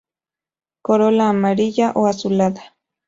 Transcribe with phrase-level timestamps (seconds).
[0.85, 2.63] Corola amarilla o azulada.